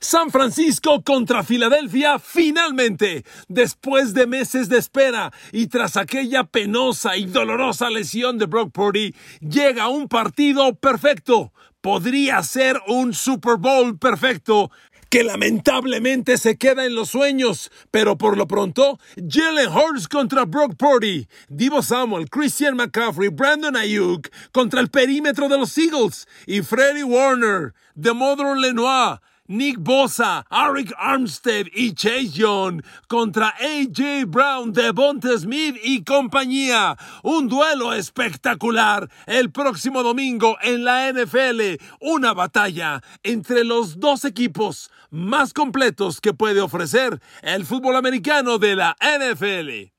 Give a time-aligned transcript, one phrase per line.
[0.00, 7.26] San Francisco contra Filadelfia finalmente, después de meses de espera y tras aquella penosa y
[7.26, 11.52] dolorosa lesión de Brock Purdy, llega un partido perfecto.
[11.80, 14.70] Podría ser un Super Bowl perfecto
[15.08, 20.76] que lamentablemente se queda en los sueños, pero por lo pronto, Jalen Hurts contra Brock
[20.76, 27.04] Purdy, Divo Samuel, Christian McCaffrey, Brandon Ayuk contra el perímetro de los Eagles y Freddie
[27.04, 35.76] Warner, DeModro Lenoir, Nick Bosa, Arik Armstead y Chase Young contra AJ Brown, Devonta Smith
[35.82, 36.96] y compañía.
[37.22, 41.82] Un duelo espectacular el próximo domingo en la NFL.
[42.00, 48.76] Una batalla entre los dos equipos más completos que puede ofrecer el fútbol americano de
[48.76, 49.97] la NFL.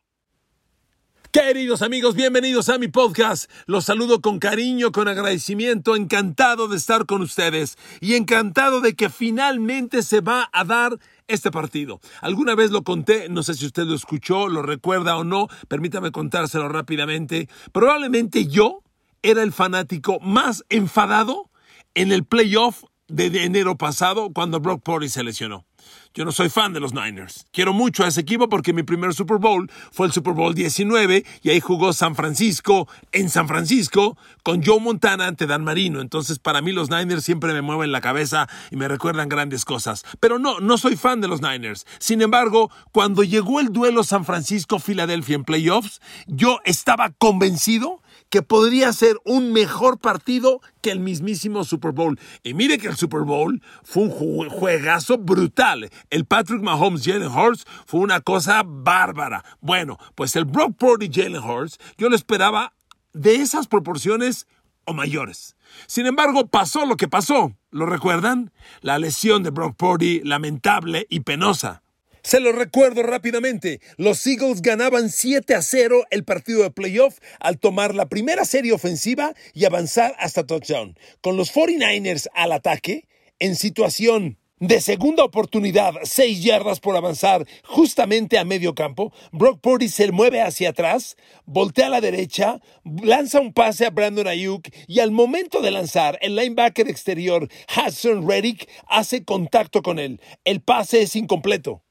[1.31, 3.51] Queridos amigos, bienvenidos a mi podcast.
[3.67, 9.11] Los saludo con cariño, con agradecimiento, encantado de estar con ustedes y encantado de que
[9.11, 10.97] finalmente se va a dar
[11.27, 11.99] este partido.
[12.21, 16.11] Alguna vez lo conté, no sé si usted lo escuchó, lo recuerda o no, permítame
[16.11, 17.47] contárselo rápidamente.
[17.71, 18.81] Probablemente yo
[19.21, 21.51] era el fanático más enfadado
[21.93, 25.68] en el playoff de enero pasado cuando Brock Purdy se lesionó.
[26.13, 27.45] Yo no soy fan de los Niners.
[27.51, 31.25] Quiero mucho a ese equipo porque mi primer Super Bowl fue el Super Bowl 19
[31.43, 36.01] y ahí jugó San Francisco en San Francisco con Joe Montana ante Dan Marino.
[36.01, 40.03] Entonces para mí los Niners siempre me mueven la cabeza y me recuerdan grandes cosas.
[40.19, 41.85] Pero no, no soy fan de los Niners.
[41.99, 47.98] Sin embargo, cuando llegó el duelo San Francisco-Filadelfia en playoffs, yo estaba convencido
[48.29, 52.19] que podría ser un mejor partido que el mismísimo Super Bowl.
[52.43, 55.89] Y mire que el Super Bowl fue un juegazo brutal.
[56.09, 59.43] El Patrick Mahomes Jalen Hurts fue una cosa bárbara.
[59.61, 62.73] Bueno, pues el Brock Purdy Jalen Hurts, yo lo esperaba
[63.13, 64.47] de esas proporciones
[64.85, 65.55] o mayores.
[65.87, 67.53] Sin embargo, pasó lo que pasó.
[67.71, 68.51] ¿Lo recuerdan?
[68.81, 71.83] La lesión de Brock Purdy, lamentable y penosa.
[72.21, 73.79] Se lo recuerdo rápidamente.
[73.97, 78.73] Los Eagles ganaban 7 a 0 el partido de playoff al tomar la primera serie
[78.73, 80.97] ofensiva y avanzar hasta touchdown.
[81.21, 83.07] Con los 49ers al ataque,
[83.39, 89.87] en situación de segunda oportunidad, 6 yardas por avanzar justamente a medio campo, Brock Purdy
[89.87, 91.15] se mueve hacia atrás,
[91.45, 92.59] voltea a la derecha,
[93.01, 98.27] lanza un pase a Brandon Ayuk y al momento de lanzar, el linebacker exterior Hudson
[98.27, 100.19] Reddick hace contacto con él.
[100.43, 101.81] El pase es incompleto.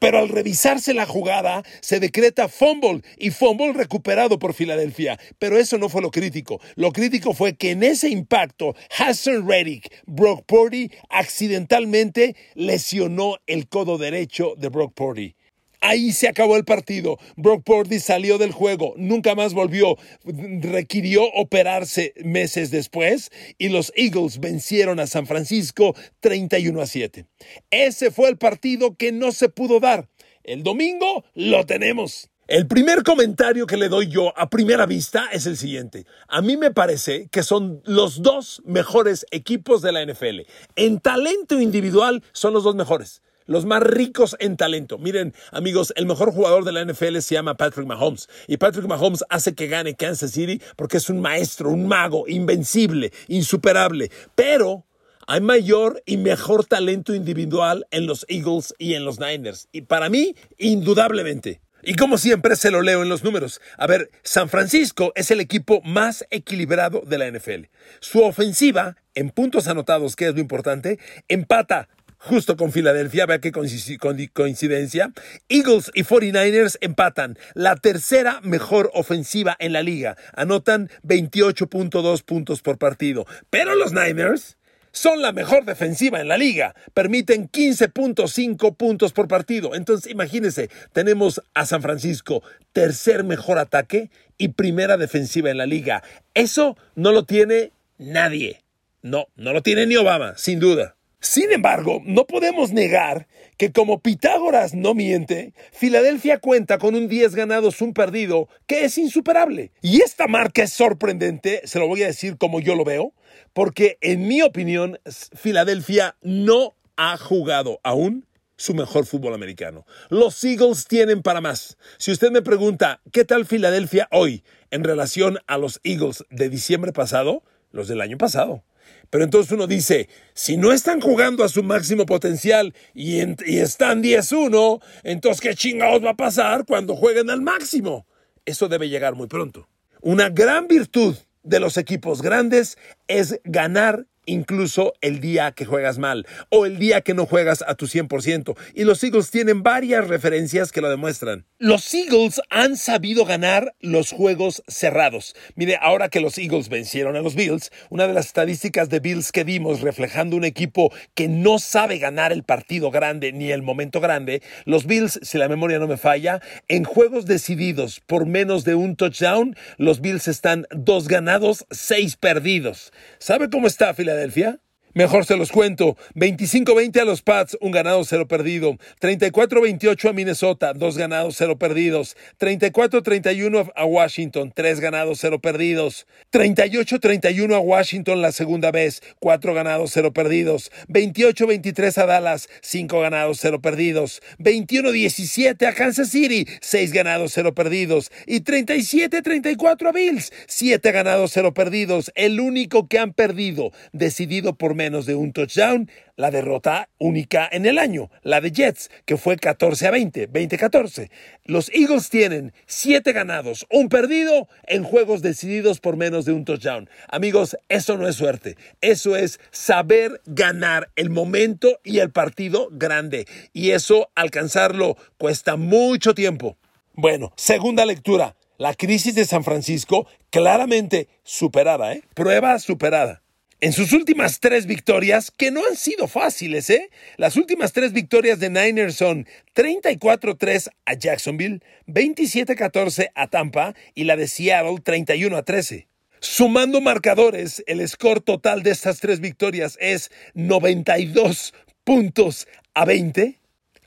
[0.00, 5.20] Pero al revisarse la jugada, se decreta fumble y fumble recuperado por Filadelfia.
[5.38, 6.60] Pero eso no fue lo crítico.
[6.74, 13.98] Lo crítico fue que en ese impacto, Hassan Reddick, Brock Purdy, accidentalmente lesionó el codo
[13.98, 15.36] derecho de Brock Purdy.
[15.80, 17.18] Ahí se acabó el partido.
[17.36, 19.96] Brock Purdy salió del juego, nunca más volvió.
[20.24, 27.26] Requirió operarse meses después y los Eagles vencieron a San Francisco 31 a 7.
[27.70, 30.08] Ese fue el partido que no se pudo dar.
[30.44, 32.30] El domingo lo tenemos.
[32.46, 36.04] El primer comentario que le doy yo a primera vista es el siguiente.
[36.26, 40.40] A mí me parece que son los dos mejores equipos de la NFL.
[40.74, 44.96] En talento individual son los dos mejores los más ricos en talento.
[44.96, 48.28] Miren, amigos, el mejor jugador de la NFL se llama Patrick Mahomes.
[48.46, 53.12] Y Patrick Mahomes hace que gane Kansas City porque es un maestro, un mago, invencible,
[53.26, 54.12] insuperable.
[54.36, 54.86] Pero
[55.26, 59.66] hay mayor y mejor talento individual en los Eagles y en los Niners.
[59.72, 61.60] Y para mí, indudablemente.
[61.82, 63.60] Y como siempre se lo leo en los números.
[63.78, 67.68] A ver, San Francisco es el equipo más equilibrado de la NFL.
[68.00, 71.88] Su ofensiva, en puntos anotados, que es lo importante, empata
[72.20, 75.12] justo con Filadelfia, vea qué coincidencia.
[75.48, 80.16] Eagles y 49ers empatan, la tercera mejor ofensiva en la liga.
[80.34, 83.26] Anotan 28.2 puntos por partido.
[83.48, 84.58] Pero los Niners
[84.92, 86.74] son la mejor defensiva en la liga.
[86.94, 89.74] Permiten 15.5 puntos por partido.
[89.74, 92.42] Entonces, imagínense, tenemos a San Francisco,
[92.72, 96.02] tercer mejor ataque y primera defensiva en la liga.
[96.34, 98.62] Eso no lo tiene nadie.
[99.02, 100.96] No, no lo tiene ni Obama, sin duda.
[101.20, 107.34] Sin embargo, no podemos negar que como Pitágoras no miente, Filadelfia cuenta con un 10
[107.34, 109.70] ganados, un perdido, que es insuperable.
[109.82, 113.12] Y esta marca es sorprendente, se lo voy a decir como yo lo veo,
[113.52, 114.98] porque en mi opinión,
[115.34, 118.26] Filadelfia no ha jugado aún
[118.56, 119.86] su mejor fútbol americano.
[120.08, 121.76] Los Eagles tienen para más.
[121.98, 126.92] Si usted me pregunta, ¿qué tal Filadelfia hoy en relación a los Eagles de diciembre
[126.92, 127.42] pasado?
[127.72, 128.62] Los del año pasado.
[129.10, 134.80] Pero entonces uno dice, si no están jugando a su máximo potencial y, están 10-1,
[135.02, 138.06] entonces ¿qué chingados va a pasar cuando jueguen al máximo?
[138.44, 139.68] Eso debe llegar muy pronto.
[140.00, 142.78] Una gran virtud de los equipos grandes
[143.08, 147.74] es ganar incluso el día que juegas mal o el día que no juegas a
[147.74, 148.56] tu 100%.
[148.74, 151.46] Y los Eagles tienen varias referencias que lo demuestran.
[151.58, 155.34] Los Eagles han sabido ganar los juegos cerrados.
[155.54, 159.32] Mire, ahora que los Eagles vencieron a los Bills, una de las estadísticas de Bills
[159.32, 164.00] que vimos reflejando un equipo que no sabe ganar el partido grande ni el momento
[164.00, 168.74] grande, los Bills, si la memoria no me falla, en juegos decididos por menos de
[168.74, 172.92] un touchdown, los Bills están dos ganados, seis perdidos.
[173.18, 174.60] ¿Sabe cómo está Filadelfia?
[174.92, 175.96] Mejor se los cuento.
[176.16, 178.76] 25-20 a los Pats, un ganado, cero perdido.
[179.00, 182.16] 34-28 a Minnesota, dos ganados, cero perdidos.
[182.40, 186.08] 34-31 a Washington, tres ganados, cero perdidos.
[186.32, 190.72] 38-31 a Washington la segunda vez, cuatro ganados, cero perdidos.
[190.88, 194.20] 28-23 a Dallas, cinco ganados, cero perdidos.
[194.40, 198.10] 21-17 a Kansas City, seis ganados, cero perdidos.
[198.26, 202.10] Y 37-34 a Bills, siete ganados, cero perdidos.
[202.16, 207.66] El único que han perdido, decidido por menos de un touchdown, la derrota única en
[207.66, 211.10] el año, la de Jets, que fue 14 a 20, 20-14.
[211.44, 216.88] Los Eagles tienen 7 ganados, un perdido en juegos decididos por menos de un touchdown.
[217.08, 223.26] Amigos, eso no es suerte, eso es saber ganar el momento y el partido grande.
[223.52, 226.56] Y eso alcanzarlo cuesta mucho tiempo.
[226.94, 228.34] Bueno, segunda lectura.
[228.56, 232.02] La crisis de San Francisco claramente superada, ¿eh?
[232.14, 233.22] Prueba superada.
[233.62, 236.88] En sus últimas tres victorias, que no han sido fáciles, ¿eh?
[237.18, 244.16] Las últimas tres victorias de Niners son 34-3 a Jacksonville, 27-14 a Tampa y la
[244.16, 245.88] de Seattle 31-13.
[246.20, 251.52] Sumando marcadores, el score total de estas tres victorias es 92
[251.84, 253.40] puntos a 20.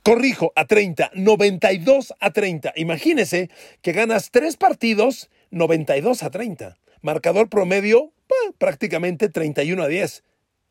[0.04, 2.74] Corrijo, a 30, 92 a 30.
[2.76, 3.50] Imagínese
[3.82, 6.78] que ganas tres partidos, 92 a 30.
[7.02, 8.14] Marcador promedio
[8.58, 10.24] prácticamente 31 a 10.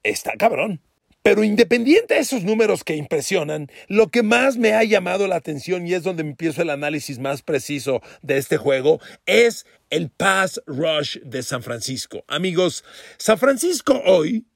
[0.02, 0.80] Está cabrón.
[1.22, 5.86] Pero independiente de esos números que impresionan, lo que más me ha llamado la atención
[5.86, 11.18] y es donde empiezo el análisis más preciso de este juego es el pass rush
[11.18, 12.24] de San Francisco.
[12.26, 12.84] Amigos,
[13.18, 14.46] San Francisco hoy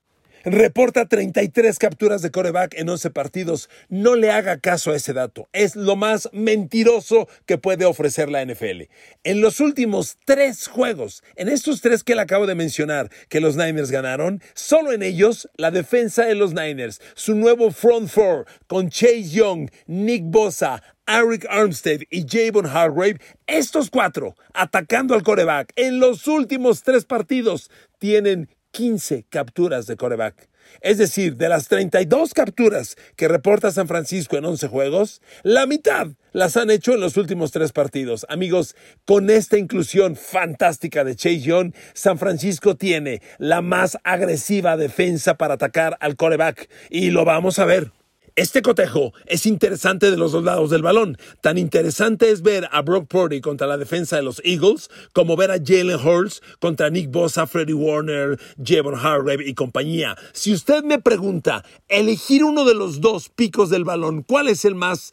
[0.47, 3.69] reporta 33 capturas de coreback en 11 partidos.
[3.89, 5.49] No le haga caso a ese dato.
[5.53, 8.83] Es lo más mentiroso que puede ofrecer la NFL.
[9.25, 13.57] En los últimos tres juegos, en estos tres que le acabo de mencionar, que los
[13.57, 18.89] Niners ganaron, solo en ellos la defensa de los Niners, su nuevo front four con
[18.89, 26.01] Chase Young, Nick Bosa, Eric Armstead y Javon Hargrave, estos cuatro, atacando al coreback en
[26.01, 30.51] los últimos tres partidos, tienen 15 capturas de coreback.
[30.83, 36.09] Es decir, de las 32 capturas que reporta San Francisco en 11 juegos, la mitad
[36.33, 38.27] las han hecho en los últimos tres partidos.
[38.29, 38.77] Amigos,
[39.07, 45.55] con esta inclusión fantástica de Chase Young, San Francisco tiene la más agresiva defensa para
[45.55, 46.69] atacar al coreback.
[46.91, 47.96] Y lo vamos a ver.
[48.37, 51.17] Este cotejo es interesante de los dos lados del balón.
[51.41, 55.51] Tan interesante es ver a Brock Purdy contra la defensa de los Eagles como ver
[55.51, 60.19] a Jalen Hurts contra Nick Bosa, Freddie Warner, Javon Hargrave y compañía.
[60.35, 64.75] Si usted me pregunta, elegir uno de los dos picos del balón, ¿cuál es el
[64.75, 65.13] más,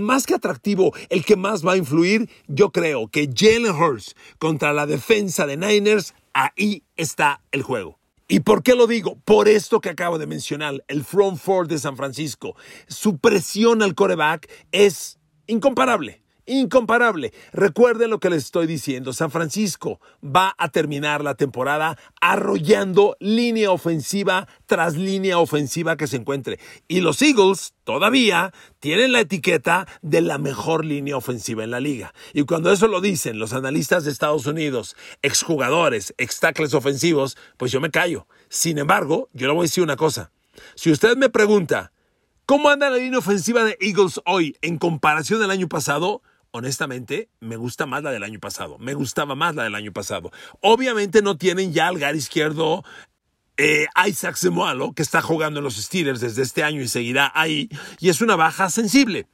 [0.00, 2.30] más que atractivo, el que más va a influir?
[2.46, 7.98] Yo creo que Jalen Hurts contra la defensa de Niners, ahí está el juego.
[8.28, 9.20] ¿Y por qué lo digo?
[9.24, 12.56] Por esto que acabo de mencionar, el front four de San Francisco.
[12.88, 17.32] Su presión al coreback es incomparable incomparable.
[17.52, 19.12] Recuerden lo que les estoy diciendo.
[19.12, 26.16] San Francisco va a terminar la temporada arrollando línea ofensiva tras línea ofensiva que se
[26.16, 26.58] encuentre.
[26.88, 32.14] Y los Eagles todavía tienen la etiqueta de la mejor línea ofensiva en la liga.
[32.32, 37.72] Y cuando eso lo dicen los analistas de Estados Unidos, exjugadores, ex tackles ofensivos, pues
[37.72, 38.26] yo me callo.
[38.48, 40.30] Sin embargo, yo le voy a decir una cosa.
[40.74, 41.92] Si usted me pregunta,
[42.46, 46.22] ¿cómo anda la línea ofensiva de Eagles hoy en comparación al año pasado?
[46.56, 48.78] Honestamente, me gusta más la del año pasado.
[48.78, 50.32] Me gustaba más la del año pasado.
[50.60, 52.84] Obviamente no tienen ya al gar izquierdo
[53.56, 57.68] eh, Isaac Semualo, que está jugando en los Steelers desde este año y seguirá ahí,
[58.00, 59.26] y es una baja sensible.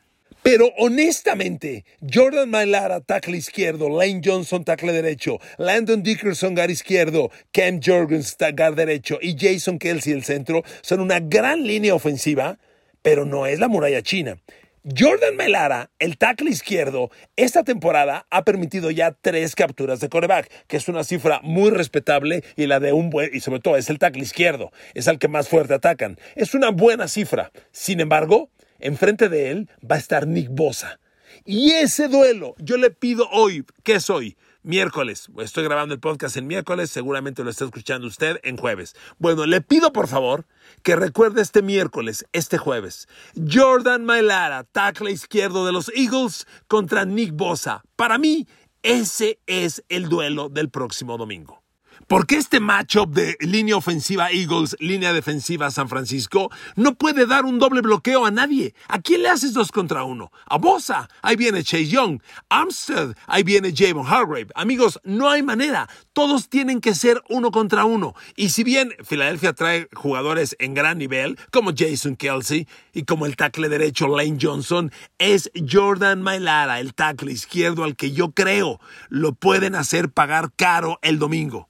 [0.43, 7.81] Pero honestamente, Jordan Mailara, tackle izquierdo, Lane Johnson, tackle derecho, Landon Dickerson, gar izquierdo, Cam
[7.81, 12.59] Jorgens, gar derecho y Jason Kelsey, el centro, son una gran línea ofensiva,
[13.03, 14.39] pero no es la muralla china.
[14.85, 20.77] Jordan Melara, el tackle izquierdo, esta temporada ha permitido ya tres capturas de coreback, que
[20.77, 24.01] es una cifra muy respetable y la de un buen, y sobre todo es el
[24.01, 26.19] tackle izquierdo, es al que más fuerte atacan.
[26.35, 27.53] Es una buena cifra.
[27.71, 30.99] Sin embargo, enfrente de él va a estar Nick Bosa.
[31.45, 34.37] Y ese duelo, yo le pido hoy, ¿qué soy?
[34.63, 35.29] Miércoles.
[35.39, 38.95] Estoy grabando el podcast en miércoles, seguramente lo está escuchando usted en jueves.
[39.19, 40.47] Bueno, le pido por favor
[40.83, 43.09] que recuerde este miércoles, este jueves.
[43.51, 47.83] Jordan Mailara, tackle izquierdo de los Eagles contra Nick Bosa.
[47.97, 48.47] Para mí,
[48.83, 51.62] ese es el duelo del próximo domingo.
[52.07, 57.59] Porque este matchup de línea ofensiva Eagles, línea defensiva San Francisco, no puede dar un
[57.59, 58.75] doble bloqueo a nadie.
[58.89, 60.31] ¿A quién le haces dos contra uno?
[60.47, 62.21] A Bosa, ahí viene Chase Young.
[62.49, 64.49] Armstead, ahí viene Javon Hargrave.
[64.55, 65.89] Amigos, no hay manera.
[66.13, 68.15] Todos tienen que ser uno contra uno.
[68.37, 73.37] Y si bien Filadelfia trae jugadores en gran nivel, como Jason Kelsey y como el
[73.37, 79.33] tackle derecho Lane Johnson, es Jordan Mailara, el tackle izquierdo al que yo creo lo
[79.33, 81.69] pueden hacer pagar caro el domingo.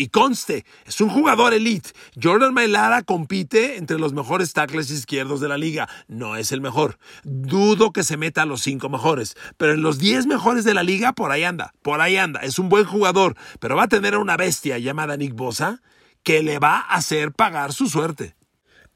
[0.00, 1.90] Y conste, es un jugador elite.
[2.18, 5.90] Jordan Mailara compite entre los mejores tackles izquierdos de la liga.
[6.08, 6.96] No es el mejor.
[7.22, 9.36] Dudo que se meta a los cinco mejores.
[9.58, 11.74] Pero en los diez mejores de la liga, por ahí anda.
[11.82, 12.40] Por ahí anda.
[12.40, 13.36] Es un buen jugador.
[13.58, 15.82] Pero va a tener a una bestia llamada Nick Bosa
[16.22, 18.36] que le va a hacer pagar su suerte.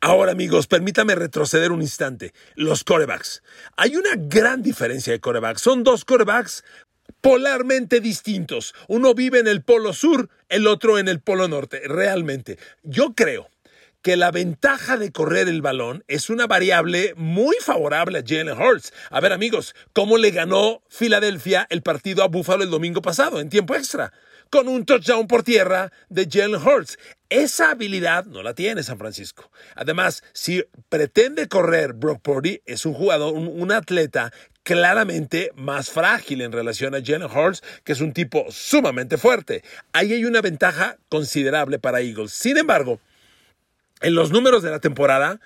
[0.05, 2.35] Ahora amigos, permítame retroceder un instante.
[2.57, 3.43] Los corebacks.
[3.77, 5.63] Hay una gran diferencia de corebacks.
[5.63, 6.63] Son dos corebacks
[7.25, 8.75] polarmente distintos.
[8.87, 12.59] Uno vive en el polo sur, el otro en el polo norte, realmente.
[12.83, 13.49] Yo creo
[14.03, 18.93] que la ventaja de correr el balón es una variable muy favorable a Jalen Hurts.
[19.09, 23.49] A ver amigos, ¿cómo le ganó Filadelfia el partido a Buffalo el domingo pasado en
[23.49, 24.13] tiempo extra?
[24.51, 26.99] Con un touchdown por tierra de Jalen Hurts.
[27.31, 29.51] Esa habilidad no la tiene San Francisco.
[29.75, 34.31] Además, si pretende correr Brock Purdy, es un jugador, un, un atleta
[34.65, 39.63] claramente más frágil en relación a Jalen Hurts, que es un tipo sumamente fuerte.
[39.93, 42.33] Ahí hay una ventaja considerable para Eagles.
[42.33, 42.99] Sin embargo,
[44.01, 45.41] en los números de la temporada,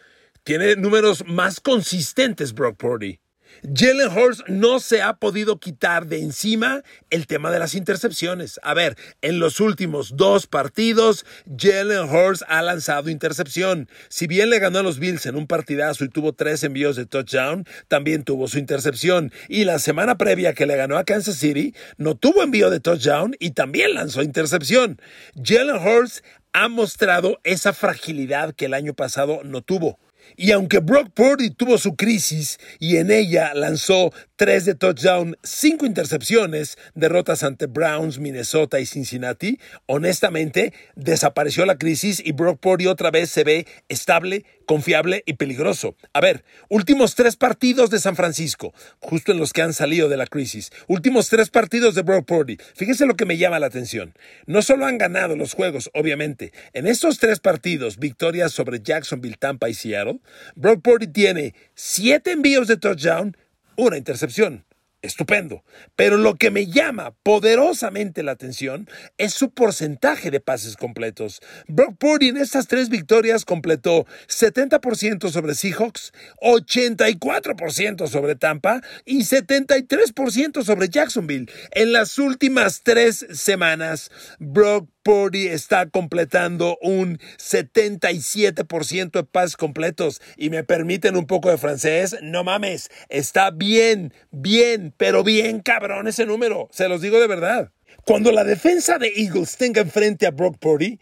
[0.45, 3.21] tiene números más consistentes Brock Purdy.
[3.63, 8.61] Jalen Hurts no se ha podido quitar de encima el tema de las intercepciones.
[8.63, 13.89] A ver, en los últimos dos partidos, Jalen Hurts ha lanzado intercepción.
[14.09, 17.07] Si bien le ganó a los Bills en un partidazo y tuvo tres envíos de
[17.07, 19.33] touchdown, también tuvo su intercepción.
[19.49, 23.35] Y la semana previa que le ganó a Kansas City, no tuvo envío de touchdown
[23.39, 25.01] y también lanzó intercepción.
[25.43, 26.23] Jalen Hurts
[26.53, 29.99] ha mostrado esa fragilidad que el año pasado no tuvo.
[30.37, 35.87] Y aunque Brock Purdy tuvo su crisis y en ella lanzó tres de touchdown, cinco
[35.87, 43.11] intercepciones, derrotas ante Browns, Minnesota y Cincinnati, honestamente desapareció la crisis y Brock Purdy otra
[43.11, 45.97] vez se ve estable, confiable y peligroso.
[46.13, 50.19] A ver, últimos tres partidos de San Francisco, justo en los que han salido de
[50.19, 50.71] la crisis.
[50.89, 52.59] Últimos tres partidos de Brock Purdy.
[52.77, 54.13] Fíjese lo que me llama la atención.
[54.45, 56.53] No solo han ganado los juegos, obviamente.
[56.75, 60.21] En estos tres partidos, victorias sobre Jacksonville, Tampa y Seattle,
[60.55, 63.39] Brock Purdy tiene siete envíos de touchdown,
[63.75, 64.67] una intercepción.
[65.09, 65.65] Estupendo.
[65.97, 71.41] Pero lo que me llama poderosamente la atención es su porcentaje de pases completos.
[71.67, 76.13] Brock Purdy en estas tres victorias completó 70% sobre Seahawks,
[76.43, 81.51] 84% sobre Tampa y 73% sobre Jacksonville.
[81.71, 90.21] En las últimas tres semanas, Brock Purdy está completando un 77% de pases completos.
[90.37, 92.19] Y me permiten un poco de francés.
[92.21, 96.69] No mames, está bien, bien, pero bien cabrón ese número.
[96.73, 97.73] Se los digo de verdad.
[98.05, 100.99] Cuando la defensa de Eagles tenga enfrente a Brock Purdy,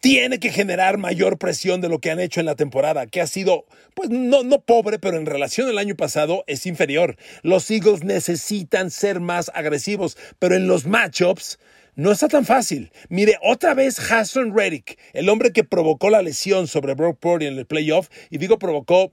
[0.00, 3.26] tiene que generar mayor presión de lo que han hecho en la temporada, que ha
[3.26, 7.16] sido, pues no, no pobre, pero en relación al año pasado es inferior.
[7.42, 11.58] Los Eagles necesitan ser más agresivos, pero en los matchups
[12.00, 12.90] no está tan fácil.
[13.10, 17.58] Mire, otra vez Hassan Reddick, el hombre que provocó la lesión sobre Brock Purdy en
[17.58, 19.12] el playoff, y digo provocó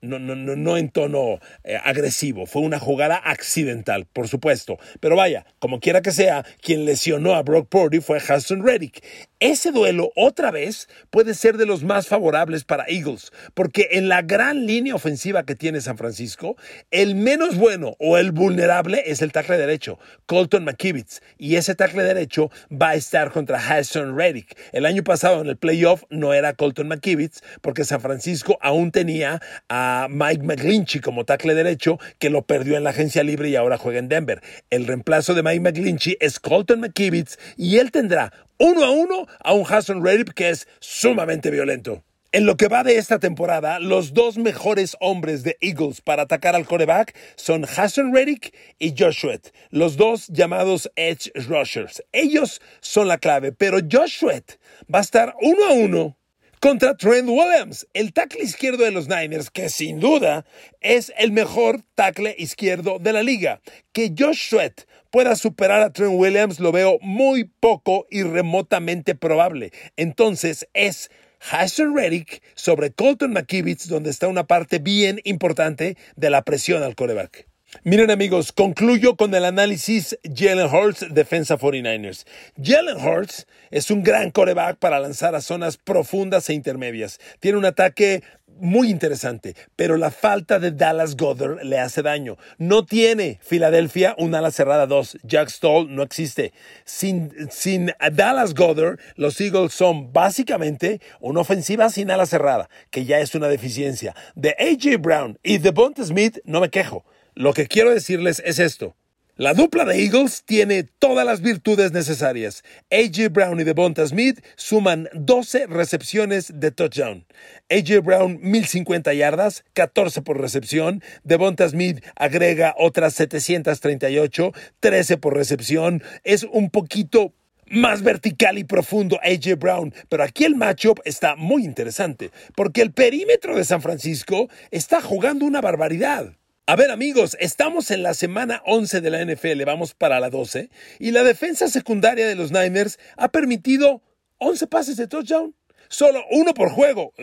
[0.00, 4.78] no, no, no, no en tono eh, agresivo, fue una jugada accidental, por supuesto.
[5.00, 9.02] Pero vaya, como quiera que sea, quien lesionó a Brock Purdy fue Hassan Reddick.
[9.40, 14.22] Ese duelo, otra vez, puede ser de los más favorables para Eagles, porque en la
[14.22, 16.56] gran línea ofensiva que tiene San Francisco,
[16.90, 22.02] el menos bueno o el vulnerable es el tackle derecho, Colton McKivitz, y ese tackle
[22.02, 24.58] derecho va a estar contra Hassan Reddick.
[24.72, 29.40] El año pasado en el playoff no era Colton McKivitz, porque San Francisco aún tenía
[29.68, 33.78] a Mike McGlinchey como tackle derecho, que lo perdió en la agencia libre y ahora
[33.78, 34.42] juega en Denver.
[34.70, 39.52] El reemplazo de Mike McGlinchey es Colton McKivitz y él tendrá uno a uno a
[39.52, 42.02] un Hassan Reddick que es sumamente violento.
[42.30, 46.54] En lo que va de esta temporada, los dos mejores hombres de Eagles para atacar
[46.54, 52.02] al coreback son Hassan Reddick y Josh Sweat, los dos llamados Edge Rushers.
[52.12, 54.58] Ellos son la clave, pero Josh Sweat
[54.92, 56.18] va a estar uno a uno
[56.60, 60.44] contra Trent Williams, el tackle izquierdo de los Niners, que sin duda
[60.80, 63.60] es el mejor tackle izquierdo de la liga.
[63.92, 69.72] Que Josh Sweat pueda superar a Trent Williams lo veo muy poco y remotamente probable.
[69.96, 71.10] Entonces es
[71.50, 76.94] Hassan Reddick sobre Colton McKivitz, donde está una parte bien importante de la presión al
[76.94, 77.47] coreback.
[77.84, 82.24] Miren amigos, concluyo con el análisis Jalen Hurts, defensa 49ers.
[82.56, 87.20] Jalen Hurts es un gran coreback para lanzar a zonas profundas e intermedias.
[87.40, 88.22] Tiene un ataque
[88.58, 92.38] muy interesante, pero la falta de Dallas Goddard le hace daño.
[92.56, 95.18] No tiene Filadelfia un ala cerrada 2.
[95.24, 96.54] Jack Stoll no existe.
[96.86, 103.20] Sin, sin Dallas Goddard, los Eagles son básicamente una ofensiva sin ala cerrada, que ya
[103.20, 104.16] es una deficiencia.
[104.34, 107.04] De AJ Brown y de Bonte Smith no me quejo.
[107.38, 108.96] Lo que quiero decirles es esto.
[109.36, 112.64] La dupla de Eagles tiene todas las virtudes necesarias.
[112.90, 117.26] AJ Brown y Devonta Smith suman 12 recepciones de touchdown.
[117.70, 121.00] AJ Brown 1050 yardas, 14 por recepción.
[121.22, 126.02] Devonta Smith agrega otras 738, 13 por recepción.
[126.24, 127.34] Es un poquito
[127.70, 129.94] más vertical y profundo AJ Brown.
[130.08, 135.44] Pero aquí el matchup está muy interesante, porque el perímetro de San Francisco está jugando
[135.44, 136.32] una barbaridad.
[136.70, 140.68] A ver amigos, estamos en la semana 11 de la NFL, vamos para la 12,
[140.98, 144.02] y la defensa secundaria de los Niners ha permitido
[144.36, 145.54] 11 pases de touchdown.
[145.88, 147.14] Solo uno por juego.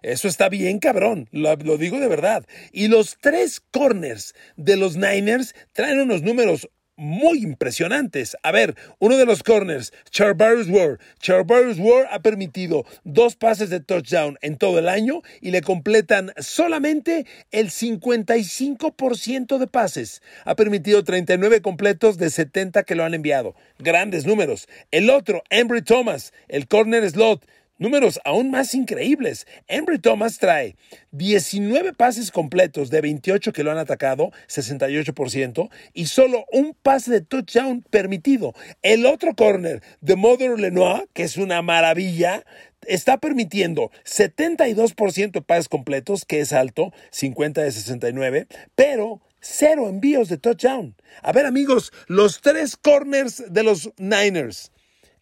[0.00, 1.28] Eso está bien, cabrón.
[1.30, 2.46] Lo, lo, digo de verdad.
[2.72, 8.36] Y los tres corners de los Niners traen unos números muy impresionantes.
[8.42, 10.98] A ver, uno de los corners, Charvarius Ward.
[11.20, 16.32] Charvarius Ward ha permitido dos pases de touchdown en todo el año y le completan
[16.38, 20.22] solamente el 55% de pases.
[20.44, 23.54] Ha permitido 39 completos de 70 que lo han enviado.
[23.78, 24.68] Grandes números.
[24.90, 27.44] El otro, Embry Thomas, el corner slot.
[27.78, 29.46] Números aún más increíbles.
[29.68, 30.76] Embry Thomas trae
[31.10, 37.20] 19 pases completos de 28 que lo han atacado, 68%, y solo un pase de
[37.20, 38.54] touchdown permitido.
[38.82, 42.44] El otro corner de Mother Lenoir, que es una maravilla,
[42.86, 50.28] está permitiendo 72% de pases completos, que es alto, 50 de 69, pero cero envíos
[50.28, 50.96] de touchdown.
[51.22, 54.72] A ver amigos, los tres corners de los Niners.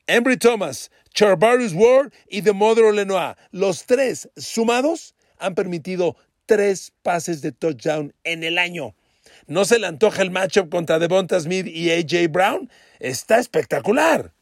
[0.07, 3.37] Embry Thomas, Charvarius Ward y The Mother Lenoir.
[3.53, 8.95] Los tres sumados han permitido tres pases de touchdown en el año.
[9.47, 12.71] ¿No se le antoja el matchup contra Devonta Smith y AJ Brown?
[13.01, 14.35] Está espectacular.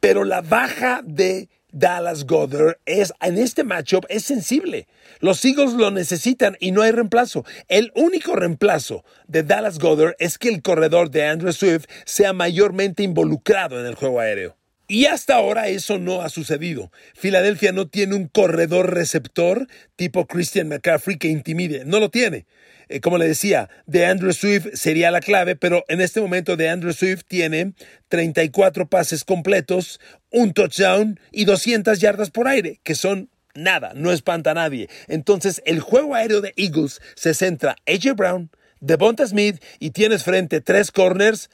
[0.00, 4.88] Pero la baja de Dallas Goddard es, en este matchup es sensible.
[5.20, 7.44] Los Eagles lo necesitan y no hay reemplazo.
[7.68, 13.02] El único reemplazo de Dallas Goddard es que el corredor de Andrew Swift sea mayormente
[13.02, 14.59] involucrado en el juego aéreo.
[14.90, 16.90] Y hasta ahora eso no ha sucedido.
[17.14, 21.84] Filadelfia no tiene un corredor receptor tipo Christian McCaffrey que intimide.
[21.84, 22.44] No lo tiene.
[22.88, 26.70] Eh, como le decía, de Andrew Swift sería la clave, pero en este momento de
[26.70, 27.74] Andrew Swift tiene
[28.08, 30.00] 34 pases completos,
[30.32, 34.88] un touchdown y 200 yardas por aire, que son nada, no espanta a nadie.
[35.06, 38.50] Entonces, el juego aéreo de Eagles se centra AJ Brown,
[38.80, 41.48] Devonta Smith y tienes frente tres corners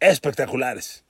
[0.00, 1.04] espectaculares.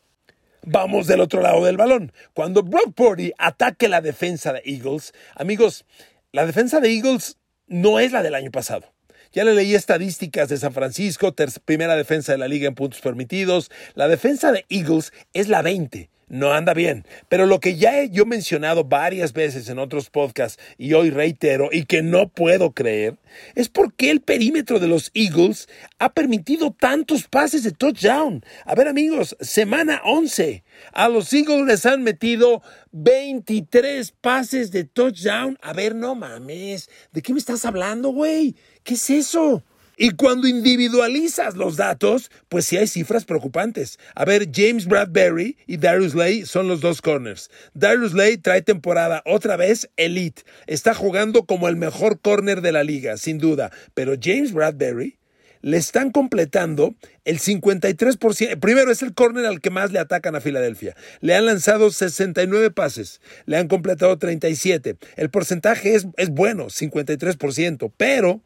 [0.63, 2.13] Vamos del otro lado del balón.
[2.35, 5.85] Cuando Brock Purdy ataque la defensa de Eagles, amigos,
[6.33, 8.93] la defensa de Eagles no es la del año pasado.
[9.33, 13.71] Ya le leí estadísticas de San Francisco, primera defensa de la liga en puntos permitidos.
[13.95, 17.07] La defensa de Eagles es la 20 no anda bien.
[17.29, 21.69] Pero lo que ya he yo mencionado varias veces en otros podcasts y hoy reitero
[21.73, 23.17] y que no puedo creer,
[23.55, 28.45] es porque el perímetro de los Eagles ha permitido tantos pases de touchdown.
[28.65, 30.65] A ver amigos, semana 11.
[30.93, 32.63] A los Eagles les han metido
[32.93, 35.59] 23 pases de touchdown.
[35.63, 36.89] A ver, no mames.
[37.13, 38.57] ¿De qué me estás hablando, güey?
[38.85, 39.65] ¿Qué es eso?
[40.01, 43.99] Y cuando individualizas los datos, pues sí hay cifras preocupantes.
[44.15, 47.51] A ver, James Bradbury y Darius Lay son los dos corners.
[47.75, 50.43] Darius Lay trae temporada otra vez elite.
[50.69, 53.73] Está jugando como el mejor corner de la liga, sin duda.
[53.95, 55.19] Pero James Bradbury
[55.63, 58.61] le están completando el 53%.
[58.61, 60.95] Primero es el corner al que más le atacan a Filadelfia.
[61.21, 64.97] Le han lanzado 69 pases, le han completado 37.
[65.17, 68.43] El porcentaje es, es bueno, 53%, pero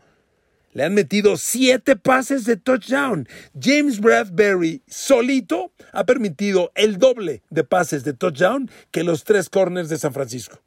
[0.72, 3.28] le han metido siete pases de touchdown.
[3.58, 9.88] James Bradbury solito ha permitido el doble de pases de touchdown que los tres corners
[9.88, 10.60] de San Francisco.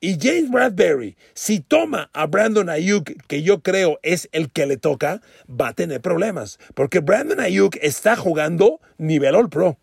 [0.00, 4.76] Y James Bradbury, si toma a Brandon Ayuk, que yo creo es el que le
[4.76, 6.58] toca, va a tener problemas.
[6.74, 9.78] Porque Brandon Ayuk está jugando nivel All Pro.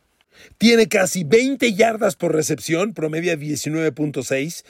[0.58, 4.64] Tiene casi 20 yardas por recepción, promedia 19.6.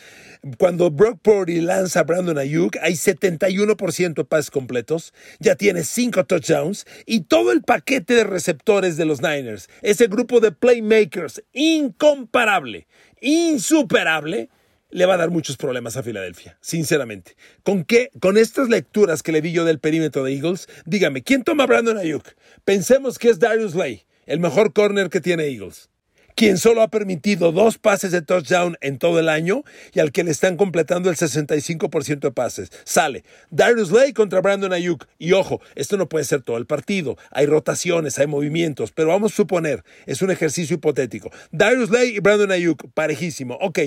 [0.58, 5.14] Cuando Brock Purdy lanza a Brandon Ayuk, hay 71% de pases completos.
[5.40, 9.70] Ya tiene 5 touchdowns y todo el paquete de receptores de los Niners.
[9.82, 12.88] Ese grupo de playmakers incomparable,
[13.22, 14.50] insuperable,
[14.92, 17.36] le va a dar muchos problemas a Filadelfia, sinceramente.
[17.64, 18.12] ¿Con qué?
[18.22, 21.68] Con estas lecturas que le di yo del perímetro de Eagles, dígame, ¿quién toma a
[21.68, 22.24] Brandon Ayuk?
[22.64, 25.90] Pensemos que es Darius Lay el mejor corner que tiene Eagles,
[26.36, 30.24] quien solo ha permitido dos pases de touchdown en todo el año y al que
[30.24, 32.72] le están completando el 65% de pases.
[32.84, 35.08] Sale Darius Lay contra Brandon Ayuk.
[35.18, 37.18] Y ojo, esto no puede ser todo el partido.
[37.32, 41.32] Hay rotaciones, hay movimientos, pero vamos a suponer, es un ejercicio hipotético.
[41.52, 43.58] Darius Lay y Brandon Ayuk, parejísimo.
[43.62, 43.80] Ok.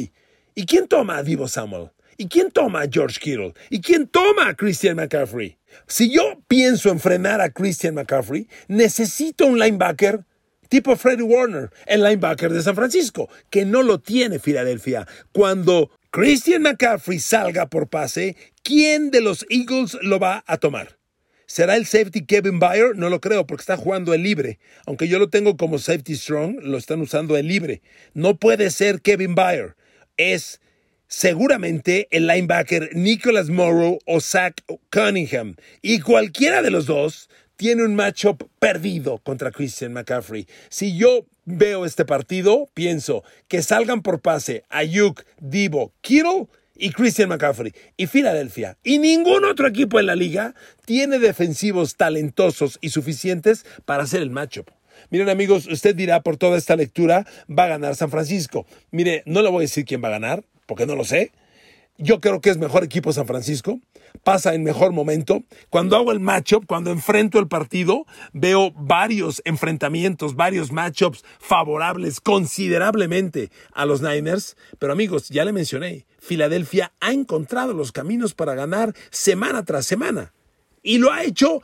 [0.54, 1.90] ¿Y quién toma a Divo Samuel?
[2.16, 3.54] ¿Y quién toma a George Kittle?
[3.70, 5.56] ¿Y quién toma a Christian McCaffrey?
[5.86, 10.24] Si yo pienso en frenar a Christian McCaffrey, necesito un linebacker
[10.68, 15.06] tipo Freddie Warner, el linebacker de San Francisco, que no lo tiene Filadelfia.
[15.32, 20.98] Cuando Christian McCaffrey salga por pase, ¿quién de los Eagles lo va a tomar?
[21.46, 22.94] ¿Será el safety Kevin Bayer?
[22.94, 24.58] No lo creo porque está jugando el libre.
[24.84, 27.80] Aunque yo lo tengo como safety strong, lo están usando el libre.
[28.12, 29.74] No puede ser Kevin Bayer.
[30.18, 30.60] Es
[31.06, 35.56] seguramente el linebacker Nicholas Morrow o Zach Cunningham.
[35.80, 40.46] Y cualquiera de los dos tiene un matchup perdido contra Christian McCaffrey.
[40.68, 47.28] Si yo veo este partido, pienso que salgan por pase Ayuk, Divo, Kittle y Christian
[47.28, 48.78] McCaffrey y Filadelfia.
[48.84, 54.30] Y ningún otro equipo en la liga tiene defensivos talentosos y suficientes para hacer el
[54.30, 54.70] matchup.
[55.10, 58.66] Miren amigos, usted dirá por toda esta lectura, va a ganar San Francisco.
[58.92, 61.32] Mire, no le voy a decir quién va a ganar, porque no lo sé.
[62.00, 63.80] Yo creo que es mejor equipo San Francisco,
[64.22, 65.42] pasa en mejor momento.
[65.68, 73.50] Cuando hago el matchup, cuando enfrento el partido, veo varios enfrentamientos, varios matchups favorables considerablemente
[73.72, 74.56] a los Niners.
[74.78, 80.32] Pero amigos, ya le mencioné, Filadelfia ha encontrado los caminos para ganar semana tras semana.
[80.84, 81.62] Y lo ha hecho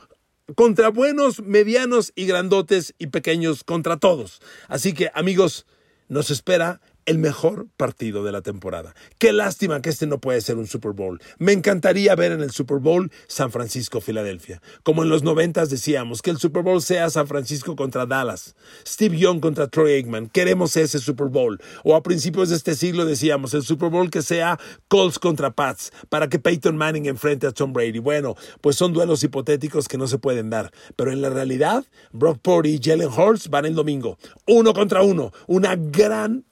[0.55, 4.41] contra buenos, medianos y grandotes y pequeños, contra todos.
[4.67, 5.65] Así que amigos,
[6.09, 8.95] nos espera el mejor partido de la temporada.
[9.17, 11.21] Qué lástima que este no puede ser un Super Bowl.
[11.37, 14.61] Me encantaría ver en el Super Bowl San Francisco-Filadelfia.
[14.83, 19.17] Como en los noventas decíamos, que el Super Bowl sea San Francisco contra Dallas, Steve
[19.17, 20.29] Young contra Troy Aikman.
[20.29, 21.61] Queremos ese Super Bowl.
[21.83, 25.91] O a principios de este siglo decíamos, el Super Bowl que sea Colts contra Pats,
[26.09, 27.99] para que Peyton Manning enfrente a Tom Brady.
[27.99, 30.71] Bueno, pues son duelos hipotéticos que no se pueden dar.
[30.95, 34.17] Pero en la realidad, Brock Purdy y Jalen Hurts van el domingo.
[34.47, 35.31] Uno contra uno.
[35.47, 36.45] Una gran,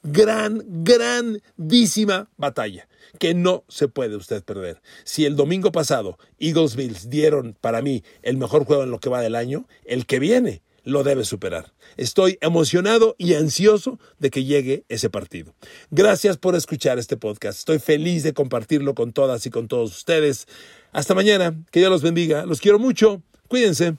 [0.49, 2.87] gran grandísima batalla
[3.19, 4.81] que no se puede usted perder.
[5.03, 9.09] Si el domingo pasado Eagles Bills dieron para mí el mejor juego en lo que
[9.09, 11.71] va del año, el que viene lo debe superar.
[11.95, 15.53] Estoy emocionado y ansioso de que llegue ese partido.
[15.91, 17.59] Gracias por escuchar este podcast.
[17.59, 20.47] Estoy feliz de compartirlo con todas y con todos ustedes.
[20.91, 21.55] Hasta mañana.
[21.71, 22.45] Que Dios los bendiga.
[22.45, 23.21] Los quiero mucho.
[23.47, 23.95] Cuídense.